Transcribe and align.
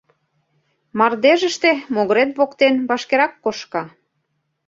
Мардежыште 0.97 1.71
могырет 1.93 2.29
воктен 2.39 2.75
вашкерак 2.89 3.33
кошка». 3.43 3.83